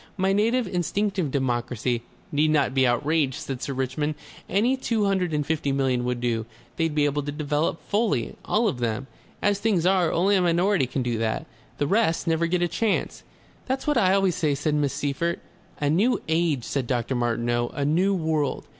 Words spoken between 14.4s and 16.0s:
said Miss Seyffert. "A